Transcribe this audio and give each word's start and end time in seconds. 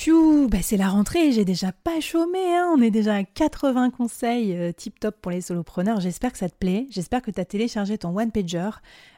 Piou, 0.00 0.48
bah 0.48 0.62
c'est 0.62 0.78
la 0.78 0.88
rentrée, 0.88 1.30
j'ai 1.30 1.44
déjà 1.44 1.72
pas 1.72 2.00
chômé, 2.00 2.38
hein. 2.38 2.72
on 2.74 2.80
est 2.80 2.90
déjà 2.90 3.16
à 3.16 3.22
80 3.22 3.90
conseils 3.90 4.56
euh, 4.56 4.72
tip 4.72 4.98
top 4.98 5.20
pour 5.20 5.30
les 5.30 5.42
solopreneurs. 5.42 6.00
J'espère 6.00 6.32
que 6.32 6.38
ça 6.38 6.48
te 6.48 6.54
plaît, 6.54 6.86
j'espère 6.88 7.20
que 7.20 7.30
tu 7.30 7.38
as 7.38 7.44
téléchargé 7.44 7.98
ton 7.98 8.18
one 8.18 8.32
pager 8.32 8.70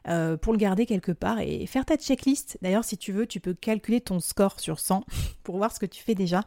euh, 0.09 0.37
pour 0.37 0.53
le 0.53 0.59
garder 0.59 0.85
quelque 0.85 1.13
part 1.13 1.39
et 1.39 1.67
faire 1.67 1.85
ta 1.85 1.97
checklist. 1.97 2.59
D'ailleurs, 2.63 2.83
si 2.83 2.99
tu 2.99 3.13
veux, 3.13 3.29
tu 3.29 3.39
peux 3.39 3.55
calculer 3.55 4.01
ton 4.01 4.19
score 4.19 4.59
sur 4.59 4.81
100 4.81 5.05
pour 5.45 5.57
voir 5.57 5.73
ce 5.73 5.79
que 5.79 5.87
tu 5.87 6.03
fais 6.03 6.17
déjà 6.17 6.43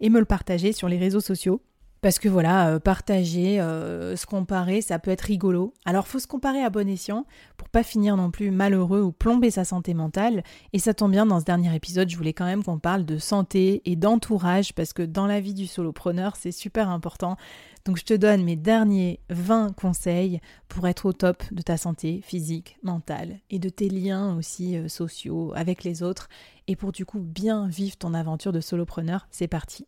et 0.00 0.10
me 0.10 0.18
le 0.18 0.26
partager 0.26 0.74
sur 0.74 0.86
les 0.86 0.98
réseaux 0.98 1.20
sociaux. 1.20 1.62
Parce 2.02 2.18
que 2.18 2.30
voilà, 2.30 2.68
euh, 2.68 2.78
partager, 2.78 3.60
euh, 3.60 4.16
se 4.16 4.24
comparer, 4.24 4.80
ça 4.80 4.98
peut 4.98 5.10
être 5.10 5.22
rigolo. 5.22 5.74
Alors 5.84 6.06
faut 6.06 6.18
se 6.18 6.26
comparer 6.26 6.62
à 6.62 6.70
bon 6.70 6.88
escient 6.88 7.26
pour 7.58 7.68
pas 7.68 7.82
finir 7.82 8.16
non 8.16 8.30
plus 8.30 8.50
malheureux 8.50 9.02
ou 9.02 9.12
plomber 9.12 9.50
sa 9.50 9.64
santé 9.64 9.92
mentale. 9.92 10.42
Et 10.72 10.78
ça 10.78 10.94
tombe 10.94 11.10
bien, 11.10 11.26
dans 11.26 11.40
ce 11.40 11.44
dernier 11.44 11.74
épisode, 11.74 12.08
je 12.08 12.16
voulais 12.16 12.32
quand 12.32 12.46
même 12.46 12.64
qu'on 12.64 12.78
parle 12.78 13.04
de 13.04 13.18
santé 13.18 13.82
et 13.84 13.96
d'entourage 13.96 14.74
parce 14.74 14.94
que 14.94 15.02
dans 15.02 15.26
la 15.26 15.40
vie 15.40 15.52
du 15.52 15.66
solopreneur, 15.66 16.36
c'est 16.36 16.52
super 16.52 16.88
important. 16.88 17.36
Donc 17.84 17.98
je 17.98 18.04
te 18.04 18.14
donne 18.14 18.44
mes 18.44 18.56
derniers 18.56 19.20
20 19.28 19.74
conseils 19.76 20.40
pour 20.68 20.88
être 20.88 21.04
au 21.04 21.12
top 21.12 21.42
de 21.50 21.60
ta 21.60 21.76
santé 21.76 22.20
physique, 22.22 22.78
mentale 22.82 23.40
et 23.50 23.58
de 23.58 23.68
tes 23.68 23.90
liens 23.90 24.36
aussi 24.36 24.76
euh, 24.76 24.88
sociaux 24.88 25.52
avec 25.54 25.84
les 25.84 26.02
autres. 26.02 26.28
Et 26.66 26.76
pour 26.76 26.92
du 26.92 27.04
coup 27.04 27.20
bien 27.20 27.68
vivre 27.68 27.96
ton 27.96 28.14
aventure 28.14 28.52
de 28.52 28.60
solopreneur, 28.60 29.26
c'est 29.30 29.48
parti. 29.48 29.86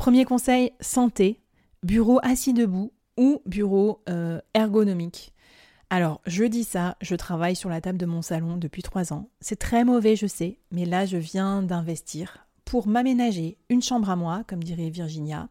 Premier 0.00 0.24
conseil, 0.24 0.72
santé, 0.80 1.42
bureau 1.82 2.20
assis 2.22 2.54
debout 2.54 2.90
ou 3.18 3.42
bureau 3.44 4.00
euh, 4.08 4.40
ergonomique. 4.54 5.34
Alors, 5.90 6.22
je 6.24 6.44
dis 6.44 6.64
ça, 6.64 6.96
je 7.02 7.14
travaille 7.14 7.54
sur 7.54 7.68
la 7.68 7.82
table 7.82 7.98
de 7.98 8.06
mon 8.06 8.22
salon 8.22 8.56
depuis 8.56 8.80
trois 8.80 9.12
ans. 9.12 9.28
C'est 9.42 9.58
très 9.58 9.84
mauvais, 9.84 10.16
je 10.16 10.26
sais, 10.26 10.56
mais 10.72 10.86
là, 10.86 11.04
je 11.04 11.18
viens 11.18 11.62
d'investir 11.62 12.46
pour 12.64 12.88
m'aménager 12.88 13.58
une 13.68 13.82
chambre 13.82 14.08
à 14.08 14.16
moi, 14.16 14.42
comme 14.46 14.64
dirait 14.64 14.88
Virginia, 14.88 15.50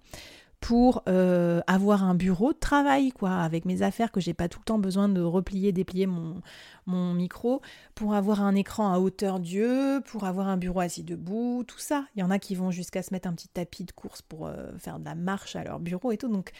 pour 0.59 1.03
euh, 1.07 1.61
avoir 1.67 2.03
un 2.03 2.15
bureau 2.15 2.53
de 2.53 2.57
travail, 2.57 3.11
quoi, 3.11 3.37
avec 3.37 3.65
mes 3.65 3.81
affaires 3.81 4.11
que 4.11 4.19
j'ai 4.19 4.33
pas 4.33 4.49
tout 4.49 4.59
le 4.59 4.65
temps 4.65 4.79
besoin 4.79 5.07
de 5.07 5.21
replier, 5.21 5.71
déplier 5.71 6.05
mon, 6.05 6.41
mon 6.85 7.13
micro, 7.13 7.61
pour 7.95 8.13
avoir 8.13 8.41
un 8.41 8.55
écran 8.55 8.93
à 8.93 8.99
hauteur 8.99 9.39
d'yeux, 9.39 10.01
pour 10.05 10.25
avoir 10.25 10.47
un 10.47 10.57
bureau 10.57 10.81
assis 10.81 11.03
debout, 11.03 11.63
tout 11.65 11.79
ça. 11.79 12.05
Il 12.15 12.19
y 12.19 12.23
en 12.23 12.31
a 12.31 12.39
qui 12.39 12.55
vont 12.55 12.71
jusqu'à 12.71 13.03
se 13.03 13.13
mettre 13.13 13.27
un 13.27 13.33
petit 13.33 13.47
tapis 13.47 13.85
de 13.85 13.91
course 13.91 14.21
pour 14.21 14.47
euh, 14.47 14.71
faire 14.77 14.99
de 14.99 15.05
la 15.05 15.15
marche 15.15 15.55
à 15.55 15.63
leur 15.63 15.79
bureau 15.79 16.11
et 16.11 16.17
tout. 16.17 16.29
Donc 16.29 16.51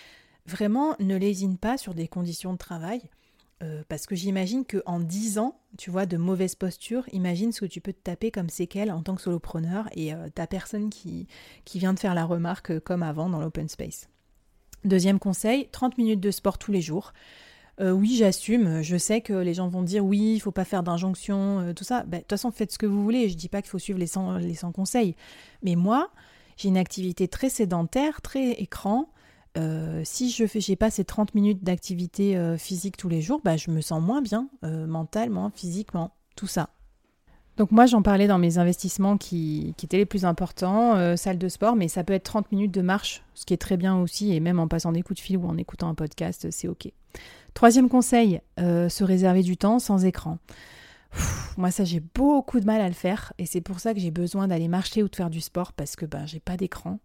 vraiment, 0.46 0.96
ne 1.00 1.16
lésine 1.16 1.58
pas 1.58 1.78
sur 1.78 1.94
des 1.94 2.08
conditions 2.08 2.54
de 2.54 2.58
travail. 2.58 3.02
Euh, 3.62 3.84
parce 3.90 4.06
que 4.06 4.16
j'imagine 4.16 4.64
qu'en 4.64 5.02
10 5.02 5.38
ans, 5.38 5.60
tu 5.78 5.92
vois, 5.92 6.06
de 6.06 6.16
mauvaise 6.16 6.56
posture, 6.56 7.04
imagine 7.12 7.52
ce 7.52 7.62
que 7.62 7.66
tu 7.66 7.82
peux 7.82 7.92
te 7.92 8.02
taper 8.02 8.32
comme 8.32 8.50
séquelle 8.50 8.90
en 8.90 9.02
tant 9.02 9.16
que 9.16 9.22
solopreneur 9.22 9.90
et 9.96 10.14
euh, 10.14 10.30
ta 10.34 10.48
personne 10.48 10.90
qui, 10.90 11.28
qui 11.66 11.78
vient 11.78 11.94
de 11.94 12.00
faire 12.00 12.16
la 12.16 12.24
remarque 12.24 12.72
euh, 12.72 12.80
comme 12.80 13.04
avant 13.04 13.30
dans 13.30 13.42
l'open 13.42 13.68
space. 13.68 14.08
Deuxième 14.86 15.20
conseil, 15.20 15.68
30 15.74 15.98
minutes 15.98 16.22
de 16.22 16.32
sport 16.32 16.58
tous 16.58 16.72
les 16.72 16.82
jours. 16.82 17.12
oui, 17.82 18.16
j'assume. 18.16 18.82
Je 18.82 18.98
sais 18.98 19.20
que 19.20 19.34
les 19.34 19.54
gens 19.54 19.68
vont 19.68 19.84
dire 19.84 20.06
oui, 20.06 20.36
il 20.36 20.40
faut 20.40 20.52
pas 20.52 20.64
faire 20.64 20.84
d'injonction, 20.84 21.74
tout 21.74 21.84
ça. 21.84 22.04
Ben, 22.04 22.18
de 22.18 22.22
toute 22.22 22.30
façon, 22.30 22.52
faites 22.52 22.72
ce 22.72 22.78
que 22.78 22.86
vous 22.86 23.04
voulez. 23.04 23.28
Je 23.28 23.36
dis 23.36 23.50
pas 23.50 23.62
qu'il 23.62 23.70
faut 23.70 23.80
suivre 23.80 24.00
les 24.00 24.08
100, 24.08 24.38
les 24.38 24.56
100 24.56 24.72
conseils. 24.72 25.16
Mais 25.64 25.76
moi, 25.76 26.12
j'ai 26.56 26.70
une 26.70 26.78
activité 26.78 27.28
très 27.28 27.50
sédentaire, 27.50 28.22
très 28.22 28.52
écran. 28.52 29.10
Euh, 29.58 30.02
si 30.04 30.30
je 30.30 30.46
fais, 30.46 30.60
j'ai 30.60 30.76
pas 30.76 30.90
ces 30.90 31.04
30 31.04 31.34
minutes 31.34 31.64
d'activité 31.64 32.38
euh, 32.38 32.58
physique 32.58 32.98
tous 32.98 33.10
les 33.10 33.22
jours, 33.22 33.42
bah, 33.44 33.58
je 33.58 33.72
me 33.72 33.82
sens 33.82 34.02
moins 34.02 34.22
bien, 34.22 34.48
euh, 34.64 34.86
mentalement, 34.86 35.52
physiquement, 35.54 36.14
tout 36.36 36.48
ça. 36.48 36.70
Donc 37.58 37.72
moi 37.72 37.86
j'en 37.86 38.02
parlais 38.02 38.28
dans 38.28 38.38
mes 38.38 38.58
investissements 38.58 39.18
qui, 39.18 39.74
qui 39.76 39.86
étaient 39.86 39.98
les 39.98 40.06
plus 40.06 40.24
importants, 40.24 41.18
salle 41.18 41.38
de 41.38 41.50
sport, 41.50 41.76
mais 41.76 41.90
ça 41.90 42.06
peut 42.06 42.14
être 42.14 42.24
30 42.24 42.54
minutes 42.54 42.74
de 42.74 42.82
marche, 42.82 43.22
ce 43.34 43.46
qui 43.46 43.54
est 43.54 43.58
très 43.58 43.76
bien 43.76 43.98
aussi, 43.98 44.34
et 44.34 44.40
même 44.40 44.60
en 44.60 44.70
passant 44.70 44.94
des 44.94 45.02
coups 45.02 45.20
de 45.20 45.26
fil 45.26 45.36
ou 45.36 45.46
en 45.46 45.58
écoutant 45.58 45.90
un 45.90 45.94
podcast, 45.94 46.48
c'est 46.52 46.70
ok. 46.70 46.90
Troisième 47.54 47.90
conseil, 47.90 48.40
se 48.58 49.04
réserver 49.04 49.44
du 49.44 49.58
temps 49.58 49.80
sans 49.80 50.06
écran. 50.06 50.38
moi 51.58 51.70
ça 51.70 51.84
j'ai 51.84 52.00
beaucoup 52.00 52.62
de 52.62 52.66
mal 52.66 52.80
à 52.80 52.88
le 52.88 52.94
faire, 52.94 53.34
et 53.38 53.46
c'est 53.46 53.60
pour 53.60 53.82
ça 53.82 53.94
que 53.94 54.00
j'ai 54.00 54.12
besoin 54.12 54.48
d'aller 54.48 54.70
marcher 54.70 55.04
ou 55.04 55.10
de 55.10 55.16
faire 55.18 55.30
du 55.30 55.42
sport, 55.42 55.74
parce 55.74 55.98
que 55.98 56.06
ben, 56.06 56.26
j'ai 56.26 56.40
pas 56.40 56.56
d'écran 56.56 56.98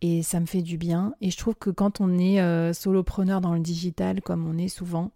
et 0.00 0.22
ça 0.22 0.40
me 0.40 0.46
fait 0.46 0.62
du 0.62 0.78
bien. 0.78 1.14
Et 1.20 1.30
je 1.30 1.36
trouve 1.36 1.54
que 1.54 1.70
quand 1.70 2.00
on 2.00 2.18
est 2.18 2.40
euh, 2.40 2.72
solopreneur 2.72 3.40
dans 3.40 3.54
le 3.54 3.60
digital, 3.60 4.20
comme 4.20 4.46
on 4.48 4.58
est 4.58 4.68
souvent, 4.68 5.12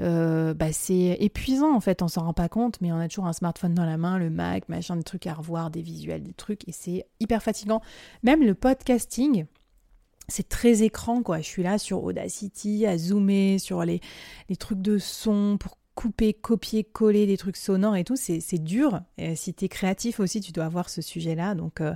euh, 0.00 0.54
bah 0.54 0.72
c'est 0.72 1.16
épuisant 1.20 1.74
en 1.74 1.80
fait, 1.80 2.02
on 2.02 2.08
s'en 2.08 2.22
rend 2.22 2.32
pas 2.32 2.48
compte, 2.48 2.80
mais 2.80 2.92
on 2.92 2.98
a 2.98 3.08
toujours 3.08 3.26
un 3.26 3.32
smartphone 3.32 3.74
dans 3.74 3.84
la 3.84 3.96
main, 3.96 4.18
le 4.18 4.30
Mac, 4.30 4.68
machin, 4.68 4.96
des 4.96 5.02
trucs 5.02 5.26
à 5.26 5.34
revoir, 5.34 5.70
des 5.70 5.82
visuels, 5.82 6.22
des 6.22 6.32
trucs, 6.32 6.66
et 6.68 6.72
c'est 6.72 7.06
hyper 7.20 7.42
fatigant. 7.42 7.82
Même 8.22 8.42
le 8.42 8.54
podcasting, 8.54 9.44
c'est 10.28 10.48
très 10.48 10.82
écran 10.82 11.22
quoi. 11.22 11.38
Je 11.38 11.46
suis 11.46 11.62
là 11.62 11.78
sur 11.78 12.02
Audacity 12.04 12.86
à 12.86 12.96
zoomer 12.96 13.58
sur 13.58 13.84
les, 13.84 14.00
les 14.48 14.56
trucs 14.56 14.80
de 14.80 14.98
son 14.98 15.58
pour 15.58 15.76
couper, 15.94 16.32
copier, 16.32 16.84
coller 16.84 17.26
des 17.26 17.36
trucs 17.36 17.56
sonores 17.56 17.96
et 17.96 18.04
tout, 18.04 18.16
c'est 18.16 18.58
dur. 18.58 19.02
Et 19.18 19.36
si 19.36 19.52
tu 19.54 19.66
es 19.66 19.68
créatif 19.68 20.20
aussi, 20.20 20.40
tu 20.40 20.52
dois 20.52 20.64
avoir 20.64 20.88
ce 20.88 21.02
sujet-là. 21.02 21.54
Donc, 21.54 21.80
euh, 21.80 21.94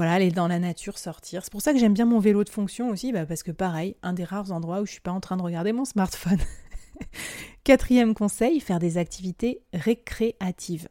voilà, 0.00 0.14
aller 0.14 0.30
dans 0.30 0.48
la 0.48 0.58
nature, 0.58 0.96
sortir. 0.96 1.44
C'est 1.44 1.52
pour 1.52 1.60
ça 1.60 1.74
que 1.74 1.78
j'aime 1.78 1.92
bien 1.92 2.06
mon 2.06 2.20
vélo 2.20 2.42
de 2.42 2.48
fonction 2.48 2.88
aussi, 2.88 3.12
bah, 3.12 3.26
parce 3.26 3.42
que 3.42 3.50
pareil, 3.50 3.96
un 4.02 4.14
des 4.14 4.24
rares 4.24 4.50
endroits 4.50 4.80
où 4.80 4.86
je 4.86 4.92
suis 4.92 5.00
pas 5.02 5.10
en 5.10 5.20
train 5.20 5.36
de 5.36 5.42
regarder 5.42 5.74
mon 5.74 5.84
smartphone. 5.84 6.38
Quatrième 7.64 8.14
conseil, 8.14 8.60
faire 8.60 8.78
des 8.78 8.96
activités 8.96 9.60
récréatives. 9.74 10.88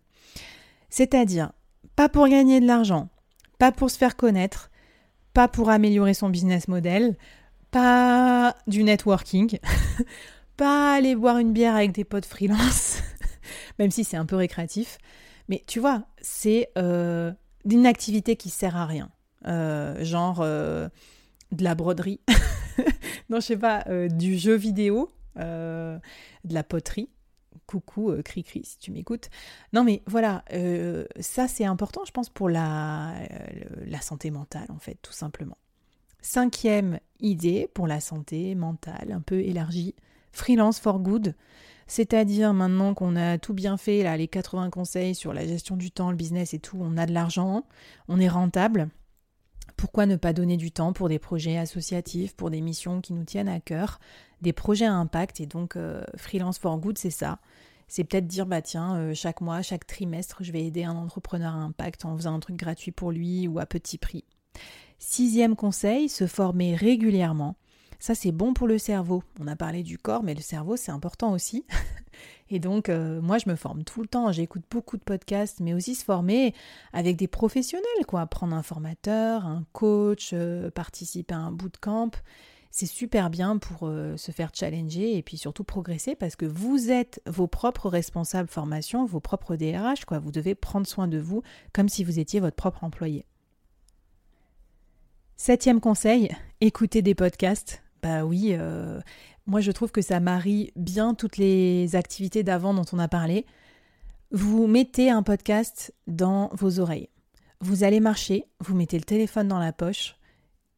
C'est-à-dire, 0.92 1.52
pas 1.96 2.08
pour 2.08 2.28
gagner 2.28 2.60
de 2.60 2.68
l'argent, 2.68 3.10
pas 3.58 3.72
pour 3.72 3.90
se 3.90 3.98
faire 3.98 4.16
connaître, 4.16 4.70
pas 5.34 5.48
pour 5.48 5.72
améliorer 5.72 6.14
son 6.14 6.30
business 6.30 6.68
model, 6.68 7.18
pas 7.72 8.56
du 8.68 8.84
networking, 8.84 9.58
pas 10.56 10.94
aller 10.94 11.16
boire 11.16 11.40
une 11.40 11.52
bière 11.52 11.76
avec 11.76 11.94
des 11.94 12.04
potes 12.04 12.28
freelance, 12.28 13.02
même 13.80 13.90
si 13.90 14.04
c'est 14.04 14.18
un 14.18 14.28
peu 14.28 14.36
récréatif. 14.36 15.00
Mais 15.48 15.64
tu 15.66 15.80
vois, 15.80 16.04
c'est 16.22 16.70
euh, 16.78 17.32
d'une 17.66 17.86
activité 17.86 18.36
qui 18.36 18.50
sert 18.50 18.76
à 18.76 18.86
rien. 18.86 19.12
Euh, 19.48 20.04
genre 20.04 20.42
euh, 20.42 20.90
de 21.54 21.64
la 21.64 21.74
broderie, 21.74 22.20
non 23.30 23.40
je 23.40 23.46
sais 23.46 23.58
pas, 23.58 23.86
euh, 23.88 24.10
du 24.10 24.38
jeu 24.38 24.56
vidéo, 24.56 25.12
de 25.36 26.00
la 26.44 26.64
poterie. 26.64 27.10
Coucou, 27.66 28.12
cri-cri 28.26 28.62
si 28.66 28.80
tu 28.80 28.92
m'écoutes. 28.92 29.30
Non 29.74 29.84
mais 29.84 30.02
voilà, 30.08 30.44
ça 31.20 31.48
c'est 31.48 31.66
important 31.66 32.04
je 32.06 32.12
pense 32.12 32.30
pour 32.30 32.50
la, 32.50 33.14
la 33.86 34.02
santé 34.02 34.32
mentale 34.32 34.68
en 34.70 34.80
fait, 34.80 34.98
tout 35.02 35.14
simplement. 35.14 35.58
Cinquième 36.22 37.00
idée 37.22 37.70
pour 37.74 37.88
la 37.88 38.02
santé 38.02 38.54
mentale, 38.56 39.12
un 39.14 39.22
peu 39.22 39.40
élargie, 39.40 39.96
freelance 40.32 40.80
for 40.80 41.00
good. 41.00 41.36
C'est-à-dire 41.88 42.54
maintenant 42.54 42.94
qu'on 42.94 43.16
a 43.16 43.40
tout 43.40 43.54
bien 43.54 43.76
fait, 43.76 44.04
là, 44.04 44.16
les 44.16 44.28
80 44.28 44.70
conseils 44.70 45.16
sur 45.16 45.34
la 45.34 45.48
gestion 45.48 45.76
du 45.76 45.90
temps, 45.90 46.12
le 46.12 46.16
business 46.16 46.54
et 46.54 46.60
tout, 46.60 46.78
on 46.80 46.98
a 46.98 47.08
de 47.08 47.14
l'argent, 47.14 47.66
on 48.08 48.20
est 48.20 48.30
rentable. 48.30 48.90
Pourquoi 49.76 50.06
ne 50.06 50.16
pas 50.16 50.34
donner 50.34 50.58
du 50.58 50.72
temps 50.72 50.94
pour 50.94 51.10
des 51.10 51.20
projets 51.20 51.58
associatifs, 51.58 52.36
pour 52.36 52.52
des 52.52 52.62
missions 52.62 53.02
qui 53.02 53.14
nous 53.14 53.24
tiennent 53.24 53.50
à 53.50 53.60
cœur, 53.60 54.00
des 54.42 54.54
projets 54.54 54.86
à 54.86 54.94
impact 54.94 55.40
Et 55.40 55.46
donc, 55.48 55.76
euh, 55.78 56.04
Freelance 56.16 56.60
for 56.60 56.78
Good, 56.78 56.98
c'est 56.98 57.10
ça. 57.10 57.40
C'est 57.88 58.04
peut-être 58.04 58.28
dire, 58.28 58.46
bah 58.46 58.62
tiens, 58.62 58.96
euh, 58.98 59.14
chaque 59.16 59.42
mois, 59.42 59.64
chaque 59.64 59.88
trimestre, 59.88 60.44
je 60.44 60.52
vais 60.52 60.64
aider 60.64 60.84
un 60.84 60.96
entrepreneur 60.96 61.56
à 61.56 61.58
impact 61.58 62.06
en 62.06 62.16
faisant 62.16 62.36
un 62.36 62.40
truc 62.40 62.56
gratuit 62.56 62.92
pour 62.92 63.12
lui 63.12 63.48
ou 63.48 63.58
à 63.58 63.66
petit 63.66 63.98
prix. 63.98 64.26
Sixième 65.00 65.56
conseil, 65.56 66.08
se 66.08 66.28
former 66.28 66.76
régulièrement. 66.76 67.56
Ça, 68.00 68.16
c'est 68.16 68.32
bon 68.32 68.54
pour 68.54 68.68
le 68.68 68.78
cerveau. 68.78 69.24
On 69.42 69.48
a 69.48 69.58
parlé 69.58 69.84
du 69.84 69.98
corps, 69.98 70.24
mais 70.24 70.34
le 70.34 70.42
cerveau, 70.42 70.78
c'est 70.78 70.92
important 70.92 71.34
aussi. 71.34 71.66
Et 72.50 72.60
donc, 72.60 72.90
euh, 72.90 73.22
moi, 73.22 73.38
je 73.38 73.50
me 73.50 73.56
forme 73.56 73.84
tout 73.84 74.02
le 74.02 74.08
temps. 74.08 74.32
J'écoute 74.32 74.64
beaucoup 74.72 74.98
de 74.98 75.04
podcasts, 75.04 75.60
mais 75.60 75.74
aussi 75.74 75.96
se 75.96 76.06
former 76.06 76.54
avec 76.94 77.18
des 77.18 77.28
professionnels, 77.28 78.06
quoi. 78.08 78.26
Prendre 78.26 78.56
un 78.56 78.64
formateur, 78.64 79.46
un 79.46 79.66
coach, 79.74 80.32
euh, 80.34 80.72
participer 80.72 81.34
à 81.34 81.40
un 81.40 81.52
bootcamp. 81.52 82.12
C'est 82.72 82.86
super 82.86 83.30
bien 83.30 83.58
pour 83.58 83.88
euh, 83.88 84.16
se 84.16 84.32
faire 84.32 84.52
challenger 84.54 85.18
et 85.18 85.24
puis 85.24 85.38
surtout 85.38 85.64
progresser 85.64 86.16
parce 86.16 86.36
que 86.36 86.46
vous 86.46 86.92
êtes 86.92 87.20
vos 87.26 87.48
propres 87.48 87.90
responsables 87.90 88.48
formation, 88.48 89.06
vos 89.06 89.20
propres 89.20 89.56
DRH, 89.56 90.06
quoi. 90.06 90.20
Vous 90.20 90.32
devez 90.32 90.56
prendre 90.56 90.88
soin 90.88 91.08
de 91.08 91.18
vous 91.18 91.42
comme 91.74 91.90
si 91.90 92.04
vous 92.04 92.20
étiez 92.20 92.40
votre 92.40 92.56
propre 92.56 92.84
employé. 92.84 93.26
Septième 95.36 95.80
conseil, 95.80 96.30
écoutez 96.62 97.02
des 97.02 97.16
podcasts. 97.16 97.82
Bah 98.02 98.26
oui, 98.26 98.56
moi, 99.46 99.62
je 99.62 99.72
trouve 99.72 99.92
que 99.92 100.02
ça 100.02 100.20
marie 100.20 100.72
bien 100.76 101.14
toutes 101.14 101.38
les 101.38 101.96
activités 101.96 102.44
d'avant 102.44 102.74
dont 102.74 102.86
on 102.94 103.00
a 103.00 103.08
parlé. 103.08 103.46
Vous 104.32 104.68
mettez 104.68 105.10
un 105.10 105.24
podcast 105.24 105.94
dans 106.06 106.50
vos 106.54 106.80
oreilles. 106.80 107.10
Vous 107.62 107.84
allez 107.84 108.00
marcher, 108.00 108.46
vous 108.60 108.76
mettez 108.76 108.98
le 108.98 109.04
téléphone 109.04 109.48
dans 109.48 109.60
la 109.60 109.74
poche, 109.74 110.16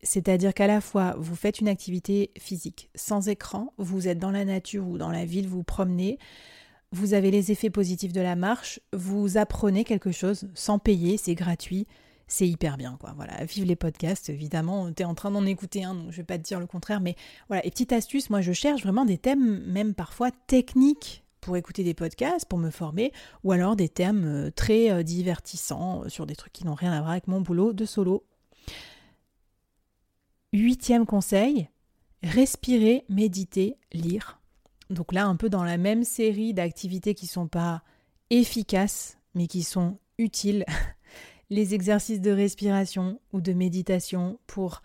c'est-à-dire 0.01 0.53
qu'à 0.53 0.67
la 0.67 0.81
fois 0.81 1.15
vous 1.19 1.35
faites 1.35 1.59
une 1.59 1.67
activité 1.67 2.31
physique 2.39 2.89
sans 2.95 3.27
écran, 3.27 3.73
vous 3.77 4.07
êtes 4.07 4.17
dans 4.17 4.31
la 4.31 4.45
nature 4.45 4.87
ou 4.87 4.97
dans 4.97 5.11
la 5.11 5.25
ville, 5.25 5.47
vous 5.47 5.63
promenez, 5.63 6.17
vous 6.91 7.13
avez 7.13 7.29
les 7.29 7.51
effets 7.51 7.69
positifs 7.69 8.13
de 8.13 8.21
la 8.21 8.35
marche, 8.35 8.79
vous 8.93 9.37
apprenez 9.37 9.83
quelque 9.83 10.11
chose 10.11 10.49
sans 10.55 10.79
payer, 10.79 11.17
c'est 11.17 11.35
gratuit, 11.35 11.87
c'est 12.31 12.47
hyper 12.47 12.77
bien, 12.77 12.97
quoi. 12.97 13.11
Voilà, 13.17 13.43
vive 13.43 13.65
les 13.65 13.75
podcasts, 13.75 14.29
évidemment. 14.29 14.91
Tu 14.93 15.03
es 15.03 15.05
en 15.05 15.15
train 15.15 15.31
d'en 15.31 15.45
écouter 15.45 15.83
un, 15.83 15.95
donc 15.95 16.11
je 16.11 16.17
vais 16.17 16.23
pas 16.23 16.37
te 16.37 16.43
dire 16.43 16.61
le 16.61 16.65
contraire, 16.65 17.01
mais 17.01 17.15
voilà. 17.49 17.65
Et 17.65 17.69
petite 17.69 17.91
astuce, 17.91 18.29
moi, 18.29 18.39
je 18.39 18.53
cherche 18.53 18.83
vraiment 18.83 19.03
des 19.03 19.17
thèmes, 19.17 19.61
même 19.65 19.93
parfois 19.93 20.31
techniques, 20.47 21.25
pour 21.41 21.57
écouter 21.57 21.83
des 21.83 21.93
podcasts, 21.93 22.45
pour 22.45 22.57
me 22.57 22.69
former, 22.69 23.11
ou 23.43 23.51
alors 23.51 23.75
des 23.75 23.89
thèmes 23.89 24.23
euh, 24.25 24.49
très 24.49 24.91
euh, 24.91 25.03
divertissants 25.03 26.03
euh, 26.03 26.09
sur 26.09 26.25
des 26.25 26.35
trucs 26.35 26.53
qui 26.53 26.65
n'ont 26.65 26.73
rien 26.73 26.93
à 26.93 26.99
voir 26.99 27.11
avec 27.11 27.27
mon 27.27 27.41
boulot 27.41 27.73
de 27.73 27.83
solo. 27.83 28.23
Huitième 30.53 31.05
conseil, 31.05 31.67
respirer, 32.23 33.03
méditer, 33.09 33.75
lire. 33.91 34.39
Donc 34.89 35.11
là, 35.11 35.25
un 35.25 35.35
peu 35.35 35.49
dans 35.49 35.63
la 35.63 35.77
même 35.77 36.05
série 36.05 36.53
d'activités 36.53 37.13
qui 37.13 37.27
sont 37.27 37.47
pas 37.47 37.83
efficaces, 38.29 39.17
mais 39.35 39.47
qui 39.47 39.63
sont 39.63 39.97
utiles 40.17 40.63
les 41.51 41.75
exercices 41.75 42.21
de 42.21 42.31
respiration 42.31 43.19
ou 43.33 43.41
de 43.41 43.51
méditation 43.51 44.39
pour 44.47 44.81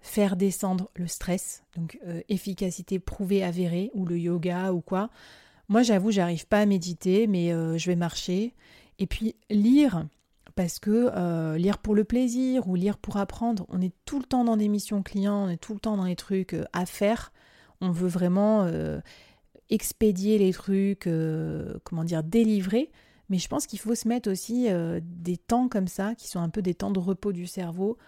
faire 0.00 0.36
descendre 0.36 0.90
le 0.96 1.06
stress, 1.06 1.62
donc 1.76 1.98
euh, 2.06 2.20
efficacité 2.28 2.98
prouvée, 2.98 3.44
avérée, 3.44 3.90
ou 3.94 4.04
le 4.04 4.18
yoga 4.18 4.72
ou 4.72 4.80
quoi. 4.80 5.10
Moi, 5.68 5.82
j'avoue, 5.82 6.10
j'arrive 6.10 6.46
pas 6.46 6.60
à 6.60 6.66
méditer, 6.66 7.28
mais 7.28 7.52
euh, 7.52 7.78
je 7.78 7.86
vais 7.88 7.96
marcher. 7.96 8.52
Et 8.98 9.06
puis 9.06 9.36
lire, 9.48 10.06
parce 10.56 10.80
que 10.80 11.10
euh, 11.14 11.56
lire 11.56 11.78
pour 11.78 11.94
le 11.94 12.02
plaisir 12.02 12.68
ou 12.68 12.74
lire 12.74 12.98
pour 12.98 13.16
apprendre, 13.16 13.64
on 13.68 13.80
est 13.80 13.94
tout 14.04 14.18
le 14.18 14.24
temps 14.24 14.42
dans 14.42 14.56
des 14.56 14.68
missions 14.68 15.04
clients, 15.04 15.46
on 15.46 15.48
est 15.48 15.56
tout 15.56 15.74
le 15.74 15.80
temps 15.80 15.96
dans 15.96 16.04
les 16.04 16.16
trucs 16.16 16.56
à 16.72 16.84
faire. 16.84 17.32
On 17.80 17.92
veut 17.92 18.08
vraiment 18.08 18.68
expédier 19.70 20.36
les 20.38 20.52
trucs, 20.52 21.08
comment 21.84 22.02
dire, 22.02 22.24
délivrer. 22.24 22.90
Mais 23.28 23.38
je 23.38 23.48
pense 23.48 23.66
qu'il 23.66 23.78
faut 23.78 23.94
se 23.94 24.08
mettre 24.08 24.30
aussi 24.30 24.70
euh, 24.70 25.00
des 25.02 25.36
temps 25.36 25.68
comme 25.68 25.88
ça, 25.88 26.14
qui 26.14 26.28
sont 26.28 26.40
un 26.40 26.48
peu 26.48 26.62
des 26.62 26.74
temps 26.74 26.90
de 26.90 26.98
repos 26.98 27.32
du 27.32 27.46
cerveau, 27.46 27.98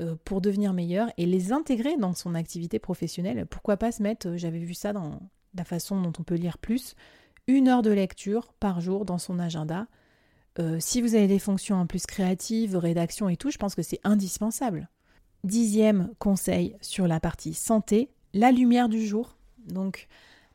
euh, 0.00 0.14
pour 0.24 0.40
devenir 0.40 0.72
meilleur 0.72 1.10
et 1.16 1.24
les 1.24 1.52
intégrer 1.52 1.96
dans 1.96 2.14
son 2.14 2.34
activité 2.34 2.78
professionnelle. 2.78 3.46
Pourquoi 3.46 3.78
pas 3.78 3.92
se 3.92 4.02
mettre, 4.02 4.28
euh, 4.28 4.36
j'avais 4.36 4.58
vu 4.58 4.74
ça 4.74 4.92
dans 4.92 5.20
la 5.54 5.64
façon 5.64 6.00
dont 6.00 6.12
on 6.18 6.22
peut 6.22 6.34
lire 6.34 6.58
plus, 6.58 6.94
une 7.46 7.68
heure 7.68 7.82
de 7.82 7.90
lecture 7.90 8.52
par 8.60 8.80
jour 8.80 9.04
dans 9.04 9.18
son 9.18 9.38
agenda. 9.38 9.86
si 10.78 11.00
vous 11.00 11.14
avez 11.14 11.28
des 11.28 11.38
fonctions 11.38 11.76
en 11.76 11.86
plus 11.86 12.06
créatives, 12.06 12.76
rédaction 12.76 13.28
et 13.28 13.36
tout, 13.36 13.50
je 13.50 13.58
pense 13.58 13.74
que 13.74 13.82
c'est 13.82 14.00
indispensable. 14.04 14.88
Dixième 15.44 16.10
conseil 16.18 16.76
sur 16.80 17.06
la 17.06 17.20
partie 17.20 17.54
santé, 17.54 18.10
la 18.34 18.52
lumière 18.52 18.88
du 18.88 19.06
jour. 19.06 19.36
Donc, 19.68 20.08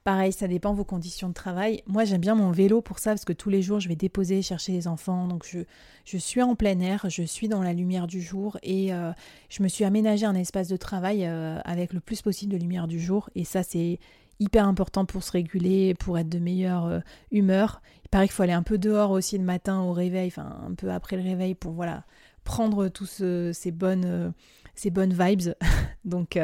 Pareil, 0.04 0.34
ça 0.34 0.48
dépend 0.48 0.74
vos 0.74 0.84
conditions 0.84 1.30
de 1.30 1.34
travail. 1.34 1.84
Moi, 1.86 2.06
j'aime 2.06 2.22
bien 2.22 2.34
mon 2.34 2.50
vélo 2.50 2.82
pour 2.82 2.98
ça, 2.98 3.12
parce 3.12 3.24
que 3.24 3.34
tous 3.34 3.52
les 3.52 3.62
jours, 3.62 3.80
je 3.80 3.88
vais 3.88 3.96
déposer, 3.96 4.42
chercher 4.42 4.72
les 4.72 4.88
enfants. 4.88 5.28
Donc, 5.28 5.46
je, 5.48 5.60
je 6.06 6.18
suis 6.18 6.42
en 6.42 6.56
plein 6.56 6.80
air, 6.80 7.06
je 7.08 7.22
suis 7.22 7.48
dans 7.48 7.62
la 7.62 7.74
lumière 7.74 8.08
du 8.08 8.20
jour 8.20 8.58
et 8.64 8.94
euh, 8.94 9.12
je 9.50 9.62
me 9.62 9.68
suis 9.68 9.84
aménagé 9.84 10.26
un 10.26 10.34
espace 10.34 10.68
de 10.68 10.78
travail 10.78 11.28
euh, 11.28 11.60
avec 11.66 11.94
le 11.94 12.00
plus 12.00 12.24
possible 12.24 12.52
de 12.52 12.58
lumière 12.58 12.88
du 12.88 13.00
jour. 13.00 13.30
Et 13.36 13.44
ça, 13.44 13.62
c'est 13.62 14.00
hyper 14.40 14.66
important 14.66 15.06
pour 15.06 15.22
se 15.22 15.32
réguler, 15.34 15.94
pour 15.94 16.18
être 16.18 16.30
de 16.30 16.40
meilleure 16.40 16.88
euh, 16.88 17.00
humeur. 17.30 17.84
Il 18.04 18.10
paraît 18.10 18.26
qu'il 18.26 18.34
faut 18.34 18.44
aller 18.44 18.54
un 18.54 18.64
peu 18.64 18.80
dehors 18.80 19.12
aussi 19.12 19.38
le 19.38 19.44
matin 19.44 19.82
au 19.82 19.94
réveil, 19.94 20.30
enfin 20.30 20.58
un 20.68 20.74
peu 20.74 20.90
après 20.92 21.16
le 21.16 21.22
réveil 21.22 21.54
pour 21.54 21.74
voilà 21.74 22.06
prendre 22.44 22.88
tous 22.88 23.24
ces 23.54 23.72
bonnes 23.72 24.34
ces 24.74 24.90
bonnes 24.90 25.14
vibes. 25.14 25.54
Donc, 26.06 26.40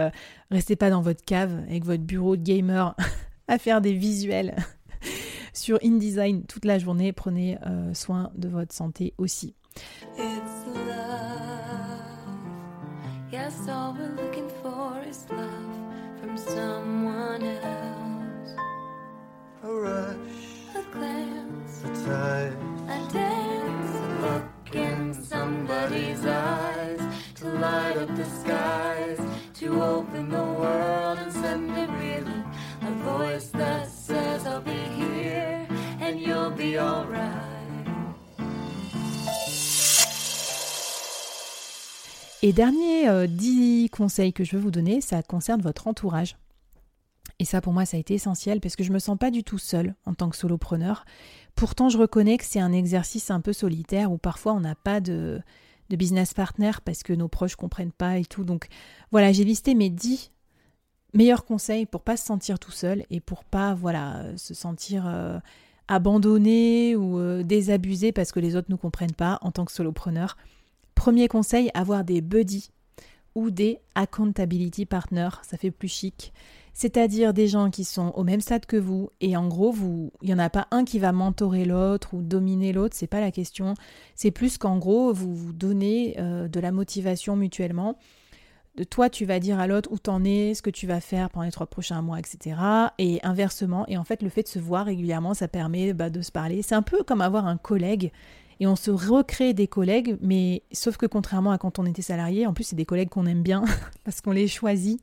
restez 0.52 0.76
pas 0.76 0.92
dans 0.92 1.02
votre 1.02 1.26
cave 1.26 1.64
avec 1.68 1.84
votre 1.84 2.04
bureau 2.04 2.36
de 2.38 2.44
gamer 2.44 2.96
à 3.48 3.58
faire 3.58 3.82
des 3.82 3.94
visuels 3.94 4.56
sur 5.54 5.80
InDesign 5.84 6.44
toute 6.44 6.66
la 6.66 6.80
journée. 6.80 7.14
Prenez 7.14 7.58
euh, 7.66 7.94
soin 7.94 8.32
de 8.36 8.48
votre 8.48 8.74
santé 8.74 9.14
aussi. 9.18 9.56
Yes, 13.30 13.68
all 13.68 13.94
we're 13.94 14.16
looking 14.16 14.48
for 14.62 15.02
is 15.08 15.26
love 15.30 16.20
from 16.20 16.38
someone 16.38 17.44
else. 17.44 18.56
A 19.64 19.68
rush, 19.68 20.16
a 20.76 20.82
glance, 20.94 21.84
a 21.84 21.88
touch, 22.06 22.54
a 22.88 23.14
dance, 23.14 23.96
a 23.96 24.08
look 24.22 24.76
in 24.76 25.14
somebody's 25.14 26.26
eyes 26.26 27.02
to 27.36 27.48
light 27.50 27.98
up 27.98 28.16
the 28.16 28.24
skies, 28.24 29.20
to 29.56 29.84
open 29.84 30.30
the 30.30 30.37
Et 42.48 42.54
dernier 42.54 43.10
euh, 43.10 43.28
dix 43.28 43.90
conseils 43.90 44.32
que 44.32 44.46
je 44.46 44.56
veux 44.56 44.62
vous 44.62 44.72
donner, 44.72 45.02
ça 45.02 45.22
concerne 45.22 45.62
votre 45.62 45.86
entourage. 45.86 46.38
Et 47.40 47.44
ça, 47.44 47.60
pour 47.60 47.74
moi, 47.74 47.86
ça 47.86 47.98
a 47.98 48.00
été 48.00 48.14
essentiel 48.14 48.62
parce 48.62 48.78
que 48.78 48.86
je 48.86 48.94
me 48.94 49.00
sens 49.00 49.18
pas 49.18 49.32
du 49.32 49.44
tout 49.44 49.58
seule 49.58 49.96
en 50.06 50.14
tant 50.14 50.30
que 50.30 50.38
solopreneur. 50.38 51.04
Pourtant, 51.56 51.90
je 51.90 51.98
reconnais 51.98 52.38
que 52.38 52.46
c'est 52.46 52.62
un 52.62 52.72
exercice 52.72 53.32
un 53.32 53.42
peu 53.42 53.52
solitaire 53.52 54.14
où 54.14 54.18
parfois 54.18 54.54
on 54.54 54.62
n'a 54.62 54.76
pas 54.76 55.02
de, 55.02 55.42
business 55.90 56.34
partner 56.34 56.72
parce 56.86 57.04
que 57.04 57.12
nos 57.12 57.28
proches 57.28 57.58
comprennent 57.58 57.92
pas 57.92 58.18
et 58.18 58.24
tout. 58.24 58.46
Donc 58.46 58.70
voilà, 59.12 59.34
j'ai 59.34 59.44
listé 59.44 59.76
mes 59.76 59.90
dix 59.90 60.32
meilleur 61.14 61.44
conseil 61.44 61.86
pour 61.86 62.02
pas 62.02 62.16
se 62.16 62.26
sentir 62.26 62.60
tout 62.60 62.72
seul 62.72 63.04
et 63.10 63.20
pour 63.20 63.44
pas 63.44 63.74
voilà 63.74 64.24
se 64.38 64.54
sentir 64.54 65.04
euh, 65.06 65.38
abandonné 65.90 66.96
ou 66.96 67.20
euh, 67.20 67.44
désabusé 67.44 68.14
parce 68.14 68.32
que 68.32 68.40
les 68.40 68.56
autres 68.56 68.72
ne 68.72 68.78
comprennent 68.78 69.12
pas 69.12 69.38
en 69.42 69.52
tant 69.52 69.66
que 69.66 69.74
solopreneur. 69.74 70.38
Premier 70.98 71.28
conseil, 71.28 71.70
avoir 71.76 72.04
des 72.04 72.22
buddies 72.22 72.72
ou 73.36 73.52
des 73.52 73.80
accountability 73.94 74.88
partners, 74.88 75.30
ça 75.44 75.56
fait 75.56 75.70
plus 75.70 75.88
chic. 75.88 76.34
C'est-à-dire 76.74 77.36
des 77.36 77.48
gens 77.48 77.70
qui 77.70 77.84
sont 77.84 78.12
au 78.16 78.24
même 78.24 78.42
stade 78.42 78.66
que 78.66 78.78
vous 78.78 79.12
et 79.22 79.38
en 79.38 79.48
gros, 79.48 79.76
il 80.24 80.28
n'y 80.28 80.34
en 80.34 80.40
a 80.40 80.50
pas 80.50 80.68
un 80.72 80.86
qui 80.86 80.98
va 80.98 81.12
mentorer 81.12 81.66
l'autre 81.66 82.16
ou 82.16 82.24
dominer 82.24 82.74
l'autre, 82.74 82.96
c'est 82.98 83.06
pas 83.06 83.22
la 83.22 83.32
question. 83.32 83.76
C'est 84.16 84.32
plus 84.32 84.58
qu'en 84.58 84.80
gros, 84.80 85.14
vous 85.14 85.36
vous 85.36 85.54
donnez 85.54 86.16
euh, 86.18 86.48
de 86.48 86.60
la 86.60 86.72
motivation 86.72 87.36
mutuellement 87.36 87.96
toi, 88.86 89.10
tu 89.10 89.26
vas 89.26 89.40
dire 89.40 89.60
à 89.60 89.68
l'autre 89.68 89.92
où 89.92 89.98
t'en 89.98 90.24
es, 90.24 90.54
ce 90.54 90.62
que 90.62 90.70
tu 90.70 90.86
vas 90.86 91.00
faire 91.00 91.30
pendant 91.30 91.46
les 91.46 91.52
trois 91.52 91.66
prochains 91.66 92.02
mois, 92.02 92.20
etc. 92.20 92.60
Et 93.00 93.20
inversement. 93.24 93.86
Et 93.88 93.98
en 93.98 94.04
fait, 94.04 94.22
le 94.22 94.30
fait 94.30 94.44
de 94.44 94.48
se 94.48 94.60
voir 94.60 94.86
régulièrement, 94.86 95.34
ça 95.34 95.48
permet 95.48 95.94
bah, 95.94 96.10
de 96.10 96.22
se 96.22 96.32
parler. 96.32 96.62
C'est 96.62 96.76
un 96.76 96.84
peu 96.84 97.04
comme 97.04 97.22
avoir 97.22 97.48
un 97.48 97.58
collègue. 97.58 98.12
Et 98.60 98.68
on 98.68 98.76
se 98.76 98.92
recrée 98.92 99.54
des 99.54 99.68
collègues, 99.68 100.18
mais 100.22 100.64
sauf 100.72 100.98
que 100.98 101.06
contrairement 101.06 101.52
à 101.52 101.58
quand 101.58 101.80
on 101.80 101.86
était 101.86 102.02
salarié, 102.02 102.48
en 102.48 102.54
plus 102.54 102.64
c'est 102.64 102.76
des 102.76 102.86
collègues 102.86 103.10
qu'on 103.10 103.26
aime 103.26 103.44
bien 103.44 103.64
parce 104.04 104.22
qu'on 104.22 104.32
les 104.32 104.48
choisit, 104.48 105.02